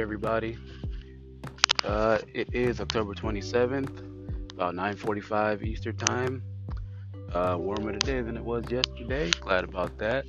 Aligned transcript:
everybody. 0.00 0.56
Uh, 1.84 2.18
it 2.32 2.54
is 2.54 2.80
October 2.80 3.12
27th, 3.12 4.52
about 4.52 4.74
9:45 4.74 5.62
Eastern 5.62 5.96
Time. 5.96 6.42
Uh, 7.34 7.56
warmer 7.60 7.92
today 7.92 8.22
than 8.22 8.36
it 8.36 8.42
was 8.42 8.64
yesterday. 8.70 9.30
Glad 9.40 9.64
about 9.64 9.98
that. 9.98 10.24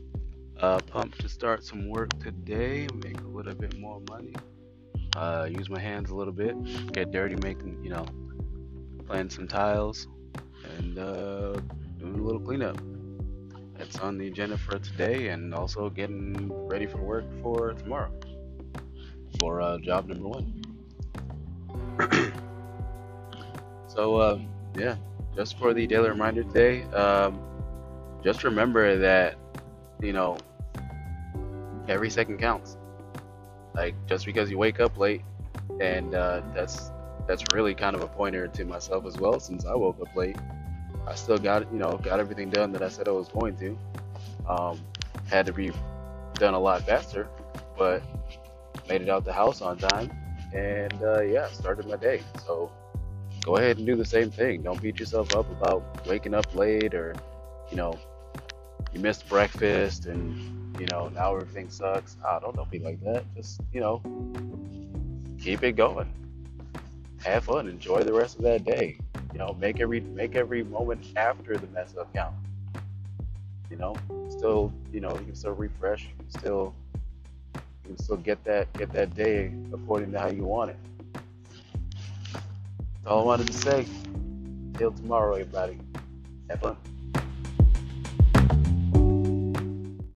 Uh, 0.60 0.78
pumped 0.80 1.22
to 1.22 1.30
start 1.30 1.64
some 1.64 1.88
work 1.88 2.10
today, 2.20 2.86
make 3.02 3.20
a 3.22 3.28
little 3.28 3.56
bit 3.56 3.80
more 3.80 4.02
money. 4.10 4.36
Uh, 5.16 5.48
use 5.50 5.70
my 5.70 5.80
hands 5.80 6.10
a 6.10 6.16
little 6.16 6.34
bit, 6.34 6.54
get 6.92 7.12
dirty, 7.12 7.38
making 7.38 7.82
you 7.82 7.92
know, 7.92 8.06
playing 9.08 9.30
some 9.30 9.48
tiles, 9.48 10.08
and 10.78 11.00
uh, 11.00 11.54
doing 11.98 12.20
a 12.20 12.22
little 12.22 12.42
cleanup. 12.42 12.78
That's 13.78 13.98
on 14.00 14.18
the 14.18 14.28
agenda 14.28 14.58
for 14.58 14.78
today, 14.80 15.30
and 15.30 15.56
also 15.56 15.90
getting 15.90 16.52
ready 16.68 16.88
for 16.88 16.98
work 16.98 17.26
for 17.42 17.74
tomorrow 17.74 18.12
for 19.42 19.60
uh, 19.60 19.80
job 19.80 20.08
number 20.08 20.28
one. 20.28 20.62
so, 23.88 24.16
uh, 24.18 24.40
yeah, 24.78 24.96
just 25.36 25.58
for 25.58 25.74
the 25.74 25.88
daily 25.88 26.10
reminder 26.10 26.44
today, 26.44 26.84
um, 26.94 27.42
just 28.24 28.44
remember 28.44 28.98
that, 29.00 29.36
you 30.00 30.14
know, 30.14 30.38
every 31.88 32.12
second 32.12 32.38
counts. 32.38 32.78
Like, 33.74 33.96
just 34.06 34.28
because 34.28 34.52
you 34.52 34.60
wake 34.60 34.80
up 34.80 34.98
late, 34.98 35.24
and 35.80 36.14
uh, 36.14 36.42
that's 36.54 36.92
that's 37.28 37.44
really 37.54 37.74
kind 37.74 37.96
of 37.96 38.04
a 38.04 38.08
pointer 38.08 38.48
to 38.48 38.66
myself 38.66 39.06
as 39.06 39.18
well, 39.18 39.40
since 39.40 39.66
I 39.66 39.74
woke 39.74 40.00
up 40.02 40.16
late. 40.16 40.36
I 41.08 41.16
still 41.16 41.38
got, 41.38 41.72
you 41.72 41.80
know, 41.80 41.98
got 41.98 42.20
everything 42.20 42.50
done 42.52 42.72
that 42.74 42.84
I 42.84 42.90
said 42.90 43.08
I 43.08 43.12
was 43.12 43.30
going 43.30 43.58
to. 43.58 43.78
Um, 44.48 44.80
had 45.28 45.46
to 45.48 45.54
be 45.54 45.72
done 46.36 46.54
a 46.54 46.60
lot 46.60 46.86
faster, 46.86 47.28
but 47.78 48.04
made 48.88 49.02
it 49.02 49.10
out 49.10 49.26
the 49.26 49.34
house 49.34 49.62
on 49.62 49.78
time, 49.78 50.12
and 50.54 50.94
uh, 51.02 51.22
yeah, 51.22 51.48
started 51.48 51.88
my 51.88 51.98
day. 51.98 52.22
So 52.46 52.72
go 53.44 53.58
ahead 53.58 53.78
and 53.78 53.86
do 53.86 53.96
the 53.96 54.06
same 54.06 54.32
thing. 54.32 54.62
Don't 54.62 54.82
beat 54.82 55.00
yourself 55.00 55.34
up 55.36 55.50
about 55.52 56.06
waking 56.08 56.34
up 56.34 56.54
late 56.56 56.94
or, 56.94 57.14
you 57.70 57.78
know, 57.78 57.98
you 58.94 59.00
missed 59.00 59.28
breakfast 59.28 60.06
and 60.06 60.80
you 60.80 60.86
know 60.88 61.10
now 61.10 61.36
everything 61.36 61.70
sucks. 61.70 62.18
I 62.28 62.40
don't 62.40 62.56
don't 62.56 62.70
be 62.70 62.80
like 62.80 63.02
that. 63.04 63.24
Just 63.36 63.62
you 63.72 63.80
know, 63.80 64.02
keep 65.40 65.64
it 65.64 65.74
going. 65.74 66.12
Have 67.24 67.46
fun. 67.46 67.68
Enjoy 67.68 68.04
the 68.04 68.14
rest 68.14 68.38
of 68.38 68.44
that 68.44 68.64
day. 68.64 68.98
You 69.32 69.40
know, 69.40 69.56
make 69.60 69.80
every 69.80 70.02
make 70.02 70.36
every 70.36 70.64
moment 70.64 71.06
after 71.16 71.58
the 71.58 71.68
mess 71.68 71.96
up 71.98 72.14
count. 72.14 72.36
You 73.70 73.78
know, 73.78 73.96
still 74.30 74.74
you 74.92 75.00
know 75.00 75.12
you 75.12 75.26
can 75.26 75.36
still 75.36 75.54
refresh. 75.54 76.04
You 76.04 76.16
can 76.18 76.30
still 76.30 76.76
can 77.96 78.04
still 78.04 78.18
get 78.18 78.44
that 78.46 78.72
get 78.74 78.92
that 78.94 79.14
day 79.16 79.54
according 79.74 80.12
to 80.12 80.20
how 80.20 80.30
you 80.30 80.44
want 80.44 80.70
it. 80.70 80.78
That's 82.34 83.08
all 83.08 83.22
I 83.22 83.26
wanted 83.26 83.48
to 83.48 83.54
say. 83.54 83.86
Till 84.78 84.92
tomorrow, 84.92 85.34
everybody. 85.34 85.78
Have 86.50 86.62
fun. 86.62 86.78